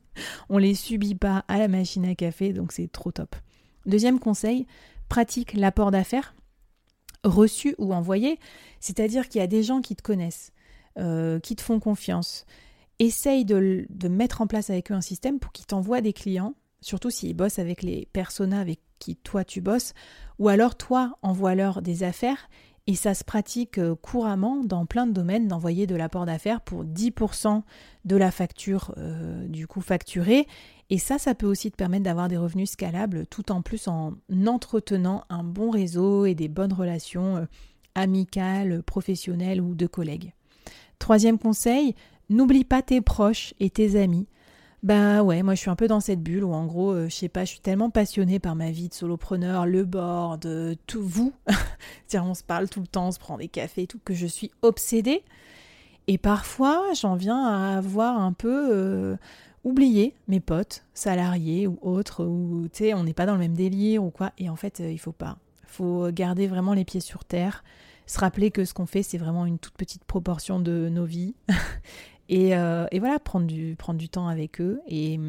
on 0.49 0.57
les 0.57 0.75
subit 0.75 1.15
pas 1.15 1.45
à 1.47 1.57
la 1.57 1.67
machine 1.67 2.05
à 2.05 2.15
café, 2.15 2.51
donc 2.51 2.71
c'est 2.71 2.91
trop 2.91 3.11
top. 3.11 3.35
Deuxième 3.85 4.19
conseil, 4.19 4.67
pratique 5.07 5.53
l'apport 5.53 5.91
d'affaires 5.91 6.35
reçu 7.25 7.75
ou 7.77 7.93
envoyé, 7.93 8.39
c'est-à-dire 8.79 9.27
qu'il 9.27 9.41
y 9.41 9.43
a 9.43 9.47
des 9.47 9.63
gens 9.63 9.81
qui 9.81 9.95
te 9.95 10.03
connaissent, 10.03 10.51
euh, 10.97 11.39
qui 11.39 11.55
te 11.55 11.61
font 11.61 11.79
confiance, 11.79 12.45
essaye 12.99 13.45
de, 13.45 13.87
mettre 14.07 14.41
en 14.41 14.47
place 14.47 14.69
avec 14.69 14.91
eux 14.91 14.95
un 14.95 15.01
système 15.01 15.39
pour 15.39 15.51
qu'ils 15.51 15.65
t'envoient 15.65 16.01
des 16.01 16.13
clients, 16.13 16.53
surtout 16.81 17.09
s'ils 17.09 17.35
bossent 17.35 17.59
avec 17.59 17.81
les 17.81 18.07
personas 18.13 18.59
avec 18.59 18.79
qui 18.99 19.15
toi 19.15 19.43
tu 19.43 19.59
bosses, 19.59 19.93
ou 20.39 20.47
alors 20.47 20.75
toi 20.75 21.17
envoie-leur 21.21 21.81
des 21.81 22.03
affaires 22.03 22.49
et 22.87 22.95
ça 22.95 23.15
se 23.15 23.23
pratique 23.23 23.79
euh, 23.79 23.95
couramment 23.95 24.63
dans 24.63 24.85
plein 24.85 25.07
de 25.07 25.11
domaines 25.11 25.47
d'envoyer 25.47 25.87
de 25.87 25.95
l'apport 25.95 26.25
d'affaires 26.25 26.61
pour 26.61 26.85
10% 26.85 27.63
de 28.05 28.15
la 28.15 28.29
facture 28.29 28.93
euh, 28.97 29.47
du 29.47 29.65
coup 29.65 29.81
facturée. 29.81 30.47
Et 30.91 30.99
ça, 30.99 31.17
ça 31.17 31.33
peut 31.33 31.47
aussi 31.47 31.71
te 31.71 31.75
permettre 31.75 32.03
d'avoir 32.03 32.27
des 32.27 32.37
revenus 32.37 32.69
scalables 32.69 33.25
tout 33.25 33.51
en 33.51 33.63
plus 33.63 33.87
en 33.87 34.13
entretenant 34.45 35.23
un 35.29 35.43
bon 35.43 35.71
réseau 35.71 36.25
et 36.25 36.35
des 36.35 36.47
bonnes 36.47 36.73
relations 36.73 37.37
euh, 37.37 37.45
amicales, 37.95 38.83
professionnelles 38.83 39.61
ou 39.61 39.73
de 39.73 39.87
collègues. 39.87 40.33
Troisième 40.99 41.39
conseil, 41.39 41.95
n'oublie 42.29 42.65
pas 42.65 42.83
tes 42.83 43.01
proches 43.01 43.55
et 43.59 43.71
tes 43.71 43.99
amis. 43.99 44.27
Bah 44.83 45.23
ouais, 45.23 45.41
moi 45.41 45.55
je 45.55 45.61
suis 45.61 45.71
un 45.71 45.75
peu 45.75 45.87
dans 45.87 45.99
cette 45.99 46.21
bulle 46.21 46.43
où 46.43 46.53
en 46.53 46.67
gros, 46.67 47.07
je 47.07 47.09
sais 47.09 47.29
pas, 47.29 47.43
je 47.43 47.51
suis 47.51 47.59
tellement 47.59 47.89
passionnée 47.89 48.37
par 48.37 48.53
ma 48.53 48.69
vie 48.69 48.89
de 48.89 48.93
solopreneur, 48.93 49.65
le 49.65 49.83
board, 49.83 50.47
tout 50.85 51.03
vous. 51.03 51.33
on 52.13 52.33
se 52.33 52.43
parle 52.43 52.69
tout 52.69 52.81
le 52.81 52.87
temps, 52.87 53.07
on 53.07 53.11
se 53.11 53.19
prend 53.19 53.37
des 53.37 53.47
cafés 53.47 53.83
et 53.83 53.87
tout, 53.87 53.99
que 54.03 54.13
je 54.13 54.27
suis 54.27 54.51
obsédée. 54.61 55.23
Et 56.07 56.17
parfois, 56.17 56.83
j'en 56.93 57.15
viens 57.15 57.43
à 57.43 57.77
avoir 57.77 58.19
un 58.19 58.33
peu 58.33 58.69
euh, 58.71 59.17
oublié 59.63 60.13
mes 60.27 60.39
potes, 60.39 60.83
salariés 60.93 61.67
ou 61.67 61.79
autres, 61.81 62.23
ou 62.23 62.67
tu 62.71 62.85
sais, 62.85 62.93
on 62.93 63.03
n'est 63.03 63.13
pas 63.13 63.25
dans 63.25 63.33
le 63.33 63.39
même 63.39 63.55
délire 63.55 64.03
ou 64.03 64.11
quoi. 64.11 64.31
Et 64.37 64.49
en 64.49 64.55
fait, 64.55 64.79
il 64.79 64.99
faut 64.99 65.11
pas. 65.11 65.37
Il 65.63 65.69
faut 65.69 66.11
garder 66.11 66.47
vraiment 66.47 66.73
les 66.73 66.85
pieds 66.85 67.01
sur 67.01 67.25
terre, 67.25 67.63
se 68.05 68.19
rappeler 68.19 68.51
que 68.51 68.65
ce 68.65 68.73
qu'on 68.73 68.85
fait, 68.85 69.03
c'est 69.03 69.17
vraiment 69.17 69.45
une 69.45 69.57
toute 69.57 69.73
petite 69.73 70.03
proportion 70.05 70.59
de 70.59 70.89
nos 70.89 71.05
vies. 71.05 71.35
Euh, 72.31 72.87
et, 72.91 72.99
voilà, 72.99 73.19
prendre 73.19 73.45
du, 73.45 73.75
prendre 73.77 73.99
du 73.99 74.09
temps 74.09 74.27
avec 74.27 74.59
eux 74.59 74.81
et, 74.87 75.19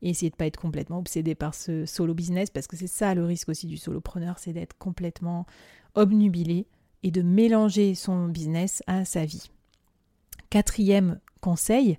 essayer 0.00 0.30
de 0.30 0.34
ne 0.34 0.38
pas 0.38 0.46
être 0.46 0.58
complètement 0.58 0.98
obsédé 0.98 1.34
par 1.34 1.54
ce 1.54 1.86
solo 1.86 2.14
business, 2.14 2.50
parce 2.50 2.66
que 2.66 2.76
c'est 2.76 2.88
ça 2.88 3.14
le 3.14 3.24
risque 3.24 3.48
aussi 3.48 3.66
du 3.66 3.76
solopreneur, 3.76 4.38
c'est 4.38 4.52
d'être 4.52 4.76
complètement 4.78 5.46
obnubilé 5.94 6.66
et 7.02 7.10
de 7.10 7.22
mélanger 7.22 7.94
son 7.94 8.28
business 8.28 8.82
à 8.86 9.04
sa 9.04 9.24
vie. 9.24 9.50
Quatrième 10.50 11.20
conseil, 11.40 11.98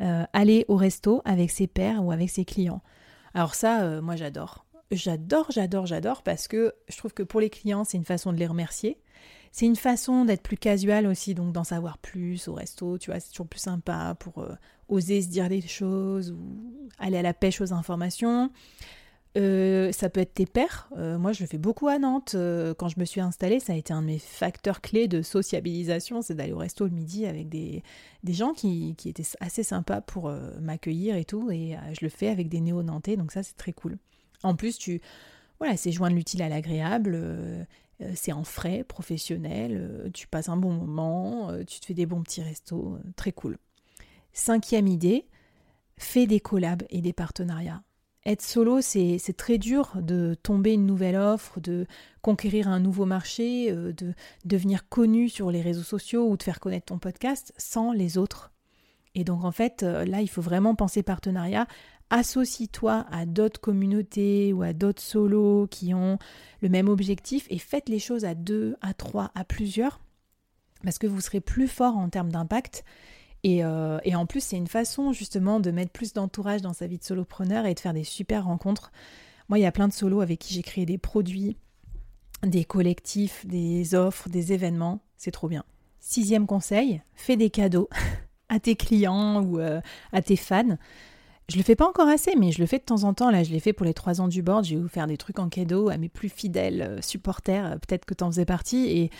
euh, 0.00 0.24
aller 0.32 0.64
au 0.68 0.76
resto 0.76 1.22
avec 1.24 1.50
ses 1.50 1.66
pairs 1.66 2.04
ou 2.04 2.12
avec 2.12 2.30
ses 2.30 2.44
clients. 2.44 2.82
Alors 3.32 3.54
ça, 3.54 3.82
euh, 3.82 4.02
moi 4.02 4.16
j'adore. 4.16 4.66
J'adore, 4.90 5.50
j'adore, 5.50 5.86
j'adore 5.86 6.22
parce 6.22 6.46
que 6.46 6.74
je 6.88 6.96
trouve 6.96 7.14
que 7.14 7.22
pour 7.22 7.40
les 7.40 7.50
clients, 7.50 7.84
c'est 7.84 7.96
une 7.96 8.04
façon 8.04 8.32
de 8.32 8.38
les 8.38 8.46
remercier. 8.46 9.00
C'est 9.50 9.66
une 9.66 9.76
façon 9.76 10.24
d'être 10.24 10.42
plus 10.42 10.56
casual 10.56 11.06
aussi, 11.06 11.34
donc 11.34 11.52
d'en 11.52 11.62
savoir 11.62 11.98
plus 11.98 12.48
au 12.48 12.54
resto, 12.54 12.98
tu 12.98 13.10
vois, 13.10 13.20
c'est 13.20 13.30
toujours 13.30 13.46
plus 13.46 13.60
sympa 13.60 14.16
pour 14.18 14.40
euh, 14.40 14.54
oser 14.88 15.22
se 15.22 15.28
dire 15.28 15.48
des 15.48 15.60
choses 15.60 16.32
ou 16.32 16.88
aller 16.98 17.18
à 17.18 17.22
la 17.22 17.34
pêche 17.34 17.60
aux 17.60 17.72
informations. 17.72 18.50
Euh, 19.36 19.90
ça 19.90 20.08
peut 20.10 20.20
être 20.20 20.34
tes 20.34 20.46
pairs. 20.46 20.88
Euh, 20.96 21.18
moi, 21.18 21.32
je 21.32 21.42
le 21.42 21.48
fais 21.48 21.58
beaucoup 21.58 21.88
à 21.88 21.98
Nantes. 21.98 22.36
quand 22.78 22.88
je 22.88 22.98
me 23.00 23.04
suis 23.04 23.20
installée, 23.20 23.60
ça 23.60 23.72
a 23.72 23.76
été 23.76 23.92
un 23.92 24.02
de 24.02 24.06
mes 24.06 24.18
facteurs 24.18 24.80
clés 24.80 25.08
de 25.08 25.22
sociabilisation, 25.22 26.22
c'est 26.22 26.34
d'aller 26.34 26.52
au 26.52 26.58
resto 26.58 26.84
le 26.84 26.92
midi 26.92 27.26
avec 27.26 27.48
des, 27.48 27.82
des 28.22 28.32
gens 28.32 28.52
qui, 28.52 28.94
qui, 28.96 29.08
étaient 29.08 29.24
assez 29.40 29.62
sympas 29.62 30.00
pour 30.00 30.32
m'accueillir 30.60 31.16
et 31.16 31.24
tout. 31.24 31.50
Et 31.50 31.76
je 31.92 32.04
le 32.04 32.08
fais 32.08 32.28
avec 32.28 32.48
des 32.48 32.60
néo-nantais, 32.60 33.16
donc 33.16 33.32
ça, 33.32 33.42
c'est 33.42 33.56
très 33.56 33.72
cool. 33.72 33.98
En 34.42 34.54
plus, 34.54 34.78
tu 34.78 35.00
voilà, 35.60 35.76
c'est 35.76 35.92
joindre 35.92 36.16
l'utile 36.16 36.42
à 36.42 36.48
l'agréable. 36.48 37.64
Euh, 38.00 38.12
c'est 38.14 38.32
en 38.32 38.44
frais, 38.44 38.84
professionnel, 38.84 39.76
euh, 39.78 40.10
tu 40.12 40.26
passes 40.26 40.48
un 40.48 40.56
bon 40.56 40.72
moment, 40.72 41.50
euh, 41.50 41.64
tu 41.64 41.80
te 41.80 41.86
fais 41.86 41.94
des 41.94 42.06
bons 42.06 42.22
petits 42.22 42.42
restos, 42.42 42.98
très 43.16 43.32
cool. 43.32 43.58
Cinquième 44.32 44.88
idée, 44.88 45.26
fais 45.96 46.26
des 46.26 46.40
collabs 46.40 46.82
et 46.90 47.00
des 47.00 47.12
partenariats. 47.12 47.82
Être 48.26 48.42
solo, 48.42 48.80
c'est 48.80 49.36
très 49.36 49.58
dur 49.58 49.92
de 49.96 50.34
tomber 50.42 50.72
une 50.72 50.86
nouvelle 50.86 51.16
offre, 51.16 51.60
de 51.60 51.86
conquérir 52.22 52.68
un 52.68 52.80
nouveau 52.80 53.04
marché, 53.04 53.70
de 53.70 54.14
devenir 54.46 54.88
connu 54.88 55.28
sur 55.28 55.50
les 55.50 55.60
réseaux 55.60 55.82
sociaux 55.82 56.26
ou 56.28 56.36
de 56.38 56.42
faire 56.42 56.58
connaître 56.58 56.86
ton 56.86 56.98
podcast 56.98 57.52
sans 57.58 57.92
les 57.92 58.16
autres. 58.16 58.50
Et 59.14 59.24
donc 59.24 59.44
en 59.44 59.52
fait, 59.52 59.82
là, 59.82 60.22
il 60.22 60.28
faut 60.28 60.40
vraiment 60.40 60.74
penser 60.74 61.02
partenariat 61.02 61.66
associe-toi 62.10 63.06
à 63.10 63.26
d'autres 63.26 63.60
communautés 63.60 64.52
ou 64.52 64.62
à 64.62 64.72
d'autres 64.72 65.02
solos 65.02 65.66
qui 65.66 65.94
ont 65.94 66.18
le 66.60 66.68
même 66.68 66.88
objectif 66.88 67.46
et 67.50 67.58
faites 67.58 67.88
les 67.88 67.98
choses 67.98 68.24
à 68.24 68.34
deux, 68.34 68.76
à 68.80 68.94
trois, 68.94 69.30
à 69.34 69.44
plusieurs, 69.44 70.00
parce 70.82 70.98
que 70.98 71.06
vous 71.06 71.20
serez 71.20 71.40
plus 71.40 71.68
fort 71.68 71.96
en 71.96 72.08
termes 72.08 72.30
d'impact. 72.30 72.84
Et, 73.44 73.62
euh, 73.62 73.98
et, 74.04 74.16
en 74.16 74.24
plus, 74.24 74.42
c'est 74.42 74.56
une 74.56 74.66
façon 74.66 75.12
justement 75.12 75.60
de 75.60 75.70
mettre 75.70 75.92
plus 75.92 76.14
d'entourage 76.14 76.62
dans 76.62 76.72
sa 76.72 76.86
vie 76.86 76.98
de 76.98 77.04
solopreneur 77.04 77.66
et 77.66 77.74
de 77.74 77.80
faire 77.80 77.92
des 77.92 78.02
super 78.02 78.46
rencontres. 78.46 78.90
Moi, 79.50 79.58
il 79.58 79.62
y 79.62 79.66
a 79.66 79.72
plein 79.72 79.86
de 79.86 79.92
solos 79.92 80.22
avec 80.22 80.38
qui 80.40 80.54
j'ai 80.54 80.62
créé 80.62 80.86
des 80.86 80.96
produits, 80.96 81.58
des 82.42 82.64
collectifs, 82.64 83.44
des 83.46 83.94
offres, 83.94 84.30
des 84.30 84.54
événements. 84.54 85.00
C'est 85.18 85.30
trop 85.30 85.48
bien. 85.48 85.62
Sixième 86.00 86.46
conseil, 86.46 87.02
fais 87.14 87.36
des 87.36 87.50
cadeaux 87.50 87.90
à 88.48 88.58
tes 88.60 88.76
clients 88.76 89.42
ou 89.42 89.58
euh, 89.58 89.82
à 90.12 90.22
tes 90.22 90.36
fans. 90.36 90.78
Je 91.50 91.58
le 91.58 91.62
fais 91.62 91.76
pas 91.76 91.86
encore 91.86 92.08
assez, 92.08 92.36
mais 92.36 92.50
je 92.50 92.60
le 92.60 92.66
fais 92.66 92.78
de 92.78 92.84
temps 92.84 93.04
en 93.04 93.12
temps. 93.12 93.30
Là, 93.30 93.42
je 93.42 93.50
l'ai 93.50 93.60
fait 93.60 93.74
pour 93.74 93.84
les 93.84 93.92
trois 93.92 94.22
ans 94.22 94.28
du 94.28 94.42
board. 94.42 94.64
J'ai 94.64 94.80
faire 94.88 95.06
des 95.06 95.18
trucs 95.18 95.38
en 95.38 95.50
cadeau 95.50 95.90
à 95.90 95.98
mes 95.98 96.08
plus 96.08 96.30
fidèles 96.30 96.80
euh, 96.80 97.02
supporters. 97.02 97.78
Peut-être 97.86 98.06
que 98.06 98.14
tu 98.14 98.24
en 98.24 98.30
faisais 98.30 98.46
partie. 98.46 98.86
Et 98.86 99.10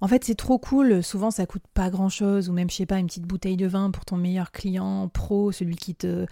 en 0.00 0.08
fait, 0.08 0.24
c'est 0.24 0.34
trop 0.34 0.58
cool. 0.58 1.02
Souvent, 1.02 1.30
ça 1.30 1.46
coûte 1.46 1.64
pas 1.74 1.90
grand-chose. 1.90 2.48
Ou 2.48 2.52
même, 2.52 2.70
je 2.70 2.76
sais 2.76 2.86
pas, 2.86 2.98
une 2.98 3.06
petite 3.06 3.26
bouteille 3.26 3.56
de 3.56 3.66
vin 3.66 3.90
pour 3.90 4.04
ton 4.04 4.16
meilleur 4.16 4.52
client 4.52 5.08
pro, 5.08 5.52
celui 5.52 5.76
qui 5.76 5.94
te, 5.94 6.26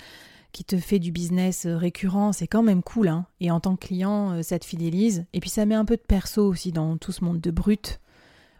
qui 0.52 0.64
te 0.64 0.76
fait 0.76 0.98
du 0.98 1.12
business 1.12 1.66
euh, 1.66 1.76
récurrent. 1.76 2.32
C'est 2.32 2.46
quand 2.46 2.62
même 2.62 2.82
cool. 2.82 3.08
Hein 3.08 3.26
et 3.40 3.50
en 3.50 3.60
tant 3.60 3.76
que 3.76 3.86
client, 3.86 4.42
ça 4.42 4.58
te 4.58 4.64
fidélise. 4.64 5.26
Et 5.32 5.40
puis, 5.40 5.50
ça 5.50 5.66
met 5.66 5.74
un 5.74 5.84
peu 5.84 5.96
de 5.96 6.02
perso 6.02 6.46
aussi 6.46 6.72
dans 6.72 6.96
tout 6.96 7.12
ce 7.12 7.24
monde 7.24 7.40
de 7.40 7.50
brut. 7.50 8.00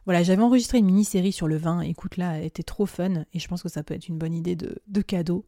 Voilà, 0.07 0.23
j'avais 0.23 0.43
enregistré 0.43 0.79
une 0.79 0.87
mini-série 0.87 1.33
sur 1.33 1.49
le 1.49 1.57
vin. 1.57 1.81
Écoute, 1.81 2.17
là, 2.17 2.39
elle 2.39 2.45
était 2.45 2.63
trop 2.63 2.87
fun. 2.87 3.25
Et 3.35 3.41
je 3.41 3.49
pense 3.49 3.63
que 3.63 3.69
ça 3.69 3.83
peut 3.83 3.95
être 3.95 4.09
une 4.09 4.19
bonne 4.19 4.35
idée 4.35 4.55
de, 4.55 4.79
de 4.87 5.03
cadeau. 5.03 5.45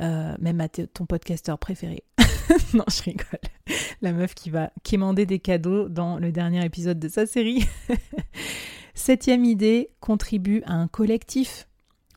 Euh, 0.00 0.34
même 0.40 0.60
à 0.60 0.68
ton 0.68 1.06
podcasteur 1.06 1.58
préféré. 1.58 2.02
non, 2.74 2.84
je 2.88 3.02
rigole. 3.02 3.38
La 4.02 4.12
meuf 4.12 4.34
qui 4.34 4.50
va 4.50 4.70
quémander 4.82 5.26
des 5.26 5.38
cadeaux 5.38 5.88
dans 5.88 6.18
le 6.18 6.32
dernier 6.32 6.64
épisode 6.64 6.98
de 6.98 7.08
sa 7.08 7.26
série. 7.26 7.66
Septième 8.94 9.44
idée, 9.44 9.90
contribue 10.00 10.62
à 10.66 10.74
un 10.74 10.88
collectif. 10.88 11.68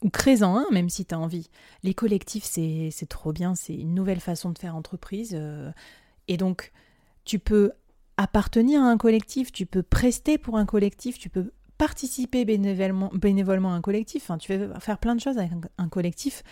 Ou 0.04 0.10
crée-en 0.10 0.56
un, 0.56 0.66
même 0.72 0.90
si 0.90 1.06
tu 1.06 1.16
as 1.16 1.20
envie. 1.20 1.50
Les 1.84 1.94
collectifs, 1.96 2.44
c'est 2.44 2.92
trop 3.10 3.34
bien, 3.34 3.56
c'est 3.56 3.74
une 3.74 3.96
nouvelle 3.96 4.20
façon 4.20 4.52
de 4.52 4.58
faire 4.60 4.76
entreprise. 4.76 5.32
Euh, 5.34 5.72
et 6.28 6.38
donc, 6.38 6.72
tu 7.26 7.40
peux 7.40 7.72
appartenir 8.18 8.82
à 8.82 8.86
un 8.86 8.98
collectif, 8.98 9.52
tu 9.52 9.66
peux 9.66 9.84
prester 9.84 10.38
pour 10.38 10.58
un 10.58 10.66
collectif, 10.66 11.18
tu 11.18 11.30
peux 11.30 11.52
participer 11.78 12.46
bénévolement, 12.46 13.12
à 13.72 13.76
un 13.76 13.82
collectif. 13.82 14.24
Enfin, 14.24 14.38
tu 14.38 14.48
peux 14.48 14.72
faire 14.80 14.98
plein 14.98 15.16
de 15.16 15.22
choses 15.22 15.38
avec 15.38 15.52
un 15.78 15.90
collectif. 15.90 16.44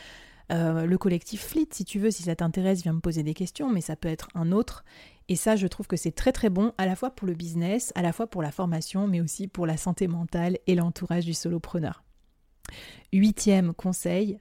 Euh, 0.52 0.86
le 0.86 0.98
collectif 0.98 1.42
Fleet, 1.42 1.68
si 1.72 1.86
tu 1.86 2.00
veux, 2.00 2.12
si 2.12 2.24
ça 2.24 2.36
t'intéresse, 2.36 2.84
viens 2.84 2.94
me 2.94 3.00
poser 3.00 3.24
des 3.24 3.34
questions, 3.34 3.72
mais 3.72 3.82
ça 3.82 3.96
peut 3.96 4.08
être 4.08 4.30
un 4.36 4.52
autre. 4.52 4.84
Et 5.28 5.36
ça, 5.36 5.56
je 5.56 5.68
trouve 5.68 5.88
que 5.88 5.98
c'est 5.98 6.12
très 6.12 6.32
très 6.32 6.50
bon, 6.50 6.72
à 6.78 6.86
la 6.86 6.96
fois 6.96 7.10
pour 7.10 7.28
le 7.28 7.34
business, 7.34 7.92
à 7.96 8.02
la 8.02 8.14
fois 8.14 8.28
pour 8.28 8.44
la 8.44 8.52
formation, 8.52 9.08
mais 9.08 9.22
aussi 9.22 9.48
pour 9.48 9.66
la 9.66 9.78
santé 9.78 10.08
mentale 10.08 10.60
et 10.68 10.76
l'entourage 10.76 11.26
du 11.26 11.34
solopreneur. 11.34 12.04
Huitième 13.12 13.74
conseil, 13.74 14.40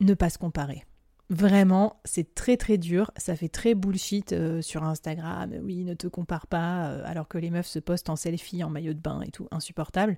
ne 0.00 0.14
pas 0.14 0.30
se 0.30 0.38
comparer. 0.38 0.84
Vraiment, 1.30 2.00
c'est 2.06 2.34
très 2.34 2.56
très 2.56 2.78
dur, 2.78 3.10
ça 3.18 3.36
fait 3.36 3.50
très 3.50 3.74
bullshit 3.74 4.32
euh, 4.32 4.62
sur 4.62 4.82
Instagram, 4.82 5.52
oui, 5.62 5.84
ne 5.84 5.92
te 5.92 6.06
compare 6.06 6.46
pas, 6.46 6.88
euh, 6.88 7.02
alors 7.04 7.28
que 7.28 7.36
les 7.36 7.50
meufs 7.50 7.66
se 7.66 7.78
postent 7.78 8.08
en 8.08 8.16
selfie, 8.16 8.64
en 8.64 8.70
maillot 8.70 8.94
de 8.94 8.98
bain 8.98 9.20
et 9.20 9.30
tout, 9.30 9.46
insupportable. 9.50 10.16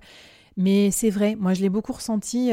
Mais 0.55 0.89
c'est 0.89 1.09
vrai, 1.09 1.35
moi 1.35 1.53
je 1.53 1.61
l'ai 1.61 1.69
beaucoup 1.69 1.91
ressenti. 1.91 2.51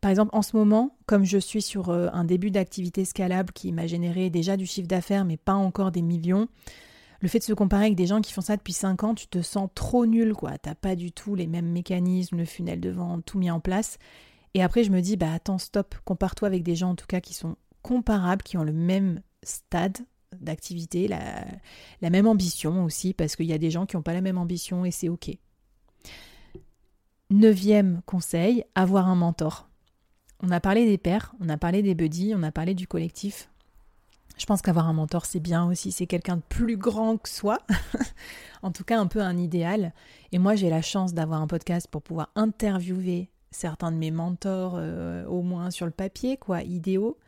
Par 0.00 0.10
exemple, 0.10 0.30
en 0.34 0.42
ce 0.42 0.56
moment, 0.56 0.96
comme 1.06 1.24
je 1.24 1.38
suis 1.38 1.60
sur 1.60 1.90
euh, 1.90 2.08
un 2.12 2.24
début 2.24 2.50
d'activité 2.50 3.04
scalable 3.04 3.52
qui 3.52 3.72
m'a 3.72 3.86
généré 3.86 4.30
déjà 4.30 4.56
du 4.56 4.66
chiffre 4.66 4.88
d'affaires, 4.88 5.24
mais 5.24 5.36
pas 5.36 5.54
encore 5.54 5.92
des 5.92 6.02
millions, 6.02 6.48
le 7.20 7.28
fait 7.28 7.38
de 7.38 7.44
se 7.44 7.52
comparer 7.52 7.84
avec 7.84 7.96
des 7.96 8.06
gens 8.06 8.22
qui 8.22 8.32
font 8.32 8.40
ça 8.40 8.56
depuis 8.56 8.72
5 8.72 9.04
ans, 9.04 9.14
tu 9.14 9.26
te 9.26 9.42
sens 9.42 9.68
trop 9.74 10.06
nul, 10.06 10.32
quoi. 10.32 10.56
T'as 10.56 10.74
pas 10.74 10.96
du 10.96 11.12
tout 11.12 11.34
les 11.34 11.46
mêmes 11.46 11.70
mécanismes, 11.70 12.38
le 12.38 12.46
funnel 12.46 12.80
de 12.80 12.90
vente, 12.90 13.24
tout 13.26 13.38
mis 13.38 13.50
en 13.50 13.60
place. 13.60 13.98
Et 14.54 14.62
après, 14.62 14.84
je 14.84 14.90
me 14.90 15.02
dis, 15.02 15.16
bah 15.16 15.32
attends, 15.34 15.58
stop, 15.58 15.94
compare-toi 16.04 16.48
avec 16.48 16.62
des 16.62 16.74
gens 16.74 16.90
en 16.90 16.94
tout 16.94 17.06
cas 17.06 17.20
qui 17.20 17.34
sont 17.34 17.56
comparables, 17.82 18.42
qui 18.42 18.56
ont 18.56 18.64
le 18.64 18.72
même 18.72 19.20
stade 19.42 19.98
d'activité, 20.38 21.08
la, 21.08 21.44
la 22.00 22.10
même 22.10 22.26
ambition 22.26 22.84
aussi, 22.84 23.12
parce 23.12 23.36
qu'il 23.36 23.46
y 23.46 23.52
a 23.52 23.58
des 23.58 23.70
gens 23.70 23.84
qui 23.84 23.96
n'ont 23.96 24.02
pas 24.02 24.14
la 24.14 24.20
même 24.22 24.38
ambition 24.38 24.84
et 24.84 24.90
c'est 24.90 25.08
ok. 25.08 25.30
Neuvième 27.30 28.02
conseil, 28.06 28.64
avoir 28.74 29.08
un 29.08 29.14
mentor. 29.14 29.69
On 30.42 30.50
a 30.50 30.60
parlé 30.60 30.86
des 30.86 30.98
pairs, 30.98 31.34
on 31.40 31.48
a 31.48 31.56
parlé 31.56 31.82
des 31.82 31.94
buddies, 31.94 32.32
on 32.34 32.42
a 32.42 32.50
parlé 32.50 32.74
du 32.74 32.86
collectif. 32.86 33.48
Je 34.38 34.46
pense 34.46 34.62
qu'avoir 34.62 34.88
un 34.88 34.94
mentor, 34.94 35.26
c'est 35.26 35.40
bien 35.40 35.66
aussi. 35.66 35.92
C'est 35.92 36.06
quelqu'un 36.06 36.36
de 36.36 36.42
plus 36.48 36.78
grand 36.78 37.18
que 37.18 37.28
soi. 37.28 37.58
en 38.62 38.72
tout 38.72 38.84
cas, 38.84 38.98
un 38.98 39.06
peu 39.06 39.20
un 39.20 39.36
idéal. 39.36 39.92
Et 40.32 40.38
moi, 40.38 40.54
j'ai 40.54 40.70
la 40.70 40.80
chance 40.80 41.12
d'avoir 41.12 41.42
un 41.42 41.46
podcast 41.46 41.88
pour 41.88 42.00
pouvoir 42.00 42.30
interviewer 42.36 43.28
certains 43.50 43.92
de 43.92 43.98
mes 43.98 44.10
mentors, 44.10 44.80
au 45.28 45.42
moins 45.42 45.70
sur 45.70 45.84
le 45.84 45.92
papier, 45.92 46.38
quoi, 46.38 46.62
idéaux. 46.62 47.18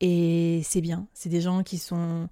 Et 0.00 0.60
c'est 0.64 0.80
bien. 0.80 1.08
C'est 1.12 1.28
des 1.28 1.40
gens 1.40 1.64
qui 1.64 1.78
sont 1.78 2.28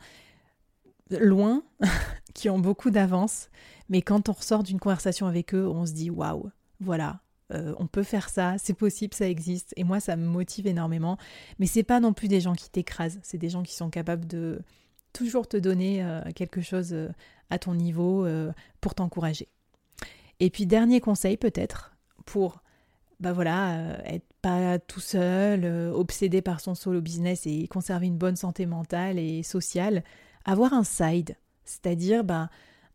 loin, 1.11 1.63
qui 2.35 2.49
ont 2.49 2.59
beaucoup 2.59 2.91
d'avance. 2.91 3.49
Mais 3.89 4.03
quand 4.03 4.29
on 4.29 4.33
ressort 4.33 4.63
d'une 4.63 4.79
conversation 4.79 5.27
avec 5.27 5.55
eux, 5.55 5.67
on 5.67 5.85
se 5.85 5.93
dit 5.93 6.11
waouh, 6.11 6.51
voilà, 6.81 7.22
euh, 7.53 7.75
on 7.79 7.87
peut 7.87 8.03
faire 8.03 8.29
ça, 8.29 8.57
c'est 8.59 8.75
possible, 8.75 9.15
ça 9.15 9.29
existe. 9.29 9.73
Et 9.77 9.85
moi, 9.85 10.01
ça 10.01 10.17
me 10.17 10.27
motive 10.27 10.67
énormément. 10.67 11.19
Mais 11.59 11.67
c'est 11.67 11.83
pas 11.83 12.01
non 12.01 12.13
plus 12.13 12.29
des 12.29 12.41
gens 12.41 12.55
qui 12.55 12.71
t'écrasent. 12.71 13.21
C'est 13.23 13.39
des 13.39 13.51
gens 13.51 13.63
qui 13.63 13.75
sont 13.75 13.91
capables 13.91 14.27
de 14.27 14.63
toujours 15.13 15.47
te 15.49 15.57
donner 15.57 16.03
euh, 16.03 16.23
quelque 16.35 16.61
chose 16.61 16.93
euh, 16.93 17.09
à 17.51 17.59
ton 17.59 17.75
niveau 17.75 18.27
pour 18.81 18.95
t'encourager. 18.95 19.49
Et 20.41 20.49
puis 20.49 20.65
dernier 20.65 21.01
conseil 21.01 21.37
peut-être 21.37 21.95
pour 22.25 22.63
bah 23.21 23.35
voilà, 23.35 23.99
être 24.07 24.25
pas 24.41 24.79
tout 24.79 25.01
seul, 25.01 25.67
obsédé 25.93 26.41
par 26.41 26.61
son 26.61 26.75
solo 26.75 27.03
business 27.03 27.47
et 27.47 27.69
conserver 27.69 28.07
une 28.07 28.17
bonne 28.17 28.37
santé 28.37 28.65
mentale 28.65 29.19
et 29.19 29.43
sociale, 29.43 30.03
avoir 30.47 30.73
un 30.73 30.83
side, 30.83 31.37
c'est-à-dire 31.65 32.25
bah, 32.25 32.49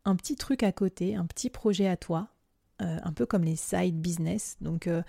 un 0.04 0.16
petit 0.16 0.34
truc 0.34 0.64
à 0.64 0.72
côté, 0.72 1.14
un 1.14 1.24
petit 1.24 1.50
projet 1.50 1.86
à 1.86 1.96
toi, 1.96 2.28
euh, 2.80 2.98
un 3.02 3.12
peu 3.12 3.26
comme 3.26 3.42
les 3.42 3.56
side 3.56 4.00
business. 4.00 4.56
Donc, 4.60 4.86
euh, 4.86 5.02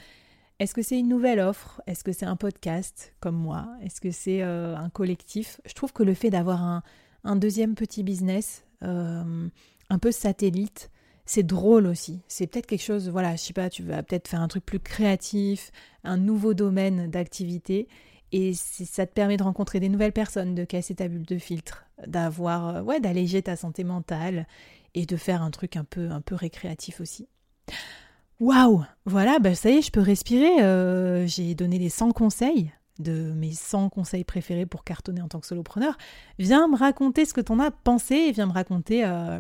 est-ce 0.58 0.74
que 0.74 0.82
c'est 0.82 0.98
une 0.98 1.08
nouvelle 1.08 1.40
offre? 1.40 1.84
Est-ce 1.86 2.04
que 2.04 2.12
c'est 2.12 2.26
un 2.26 2.36
podcast 2.36 3.14
comme 3.20 3.36
moi? 3.36 3.68
Est-ce 3.84 4.02
que 4.02 4.10
c'est 4.10 4.42
euh, 4.42 4.76
un 4.76 4.90
collectif? 4.90 5.62
Je 5.68 5.74
trouve 5.74 5.94
que 5.94 6.02
le 6.02 6.16
fait 6.16 6.32
d'avoir 6.32 6.64
un, 7.24 7.36
deuxième 7.36 7.76
petit 7.76 8.02
business, 8.02 8.66
un 8.82 10.00
peu 10.02 10.12
satellite, 10.12 10.90
c'est 11.26 11.44
drôle 11.44 11.86
aussi. 11.86 12.22
C'est 12.28 12.48
peut-être 12.48 12.66
quelque 12.66 12.82
chose, 12.82 13.08
voilà, 13.10 13.36
je 13.36 13.42
sais 13.42 13.54
pas, 13.54 13.70
tu 13.70 13.84
vas 13.84 14.02
peut-être 14.02 14.28
faire 14.28 14.42
un 14.42 14.48
truc 14.48 14.66
plus 14.66 14.80
créatif, 14.80 15.72
un 16.04 16.18
nouveau 16.18 16.56
domaine 16.56 17.12
d'activité. 17.12 17.88
Et 18.32 18.54
ça 18.56 19.06
te 19.06 19.14
permet 19.14 19.38
de 19.38 19.44
rencontrer 19.44 19.80
des 19.80 19.90
nouvelles 19.90 20.14
personnes, 20.14 20.56
de 20.56 20.64
casser 20.64 20.96
ta 20.96 21.08
bulle 21.08 21.26
de 21.26 21.38
filtre, 21.38 21.86
d'avoir, 22.08 22.84
ouais, 22.84 23.00
d'alléger 23.00 23.44
ta 23.44 23.56
santé 23.56 23.84
mentale 23.84 24.48
et 24.96 25.06
de 25.06 25.18
faire 25.18 25.44
un 25.44 25.52
truc 25.52 25.76
un 25.76 25.84
peu, 25.84 26.10
un 26.10 26.22
peu 26.22 26.34
récréatif 26.34 27.00
aussi. 27.00 27.28
Waouh 28.40 28.86
Voilà, 29.06 29.40
bah 29.40 29.54
ça 29.54 29.70
y 29.70 29.78
est, 29.78 29.82
je 29.82 29.92
peux 29.92 30.02
respirer. 30.02 30.62
Euh, 30.62 31.28
j'ai 31.28 31.56
donné 31.56 31.78
les 31.78 31.90
100 31.90 32.12
conseils 32.12 32.72
de 33.00 33.32
mes 33.34 33.52
100 33.52 33.90
conseils 33.90 34.24
préférés 34.24 34.66
pour 34.66 34.84
cartonner 34.84 35.22
en 35.22 35.28
tant 35.28 35.40
que 35.40 35.48
solopreneur. 35.48 35.98
Viens 36.38 36.68
me 36.68 36.78
raconter 36.78 37.26
ce 37.26 37.34
que 37.34 37.42
t'en 37.42 37.60
as 37.60 37.72
pensé 37.72 38.16
et 38.16 38.32
viens 38.32 38.46
me 38.46 38.52
raconter 38.52 39.06
euh, 39.06 39.40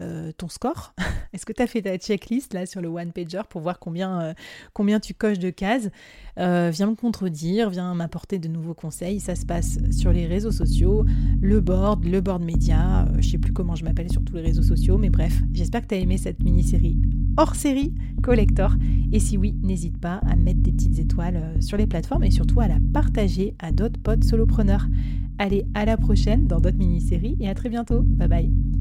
euh, 0.00 0.32
ton 0.36 0.48
score. 0.48 0.94
Est-ce 1.32 1.46
que 1.46 1.52
tu 1.52 1.62
as 1.62 1.66
fait 1.66 1.82
ta 1.82 1.96
checklist 1.96 2.54
là 2.54 2.66
sur 2.66 2.80
le 2.80 2.88
one 2.88 3.12
pager 3.12 3.42
pour 3.48 3.60
voir 3.60 3.78
combien, 3.78 4.20
euh, 4.20 4.34
combien 4.72 5.00
tu 5.00 5.14
coches 5.14 5.38
de 5.38 5.50
cases? 5.50 5.90
Euh, 6.38 6.70
Viens 6.72 6.90
me 6.90 6.94
contredire, 6.94 7.70
viens 7.70 7.94
m'apporter 7.94 8.38
de 8.38 8.48
nouveaux 8.48 8.74
conseils. 8.74 9.20
Ça 9.20 9.34
se 9.34 9.44
passe 9.44 9.78
sur 9.90 10.12
les 10.12 10.26
réseaux 10.26 10.52
sociaux, 10.52 11.04
le 11.40 11.60
board, 11.60 12.04
le 12.04 12.20
board 12.20 12.42
média. 12.42 13.06
je 13.18 13.28
sais 13.30 13.38
plus 13.38 13.52
comment 13.52 13.74
je 13.74 13.84
m'appelle 13.84 14.10
sur 14.10 14.24
tous 14.24 14.34
les 14.34 14.42
réseaux 14.42 14.62
sociaux, 14.62 14.98
mais 14.98 15.10
bref, 15.10 15.40
j'espère 15.52 15.82
que 15.82 15.88
tu 15.88 15.94
as 15.94 15.98
aimé 15.98 16.18
cette 16.18 16.42
mini-série 16.42 16.96
hors 17.36 17.54
série 17.54 17.94
collector. 18.22 18.74
Et 19.12 19.20
si 19.20 19.36
oui, 19.36 19.54
n'hésite 19.62 19.98
pas 19.98 20.20
à 20.26 20.36
mettre 20.36 20.60
des 20.60 20.72
petites 20.72 20.98
étoiles 20.98 21.56
sur 21.60 21.76
les 21.76 21.86
plateformes 21.86 22.24
et 22.24 22.30
surtout 22.30 22.60
à 22.60 22.68
la 22.68 22.78
partager 22.92 23.54
à 23.58 23.72
d'autres 23.72 24.00
potes 24.00 24.24
solopreneurs. 24.24 24.86
Allez, 25.38 25.64
à 25.74 25.84
la 25.84 25.96
prochaine 25.96 26.46
dans 26.46 26.60
d'autres 26.60 26.76
mini-séries 26.76 27.36
et 27.40 27.48
à 27.48 27.54
très 27.54 27.70
bientôt. 27.70 28.02
Bye 28.02 28.28
bye. 28.28 28.79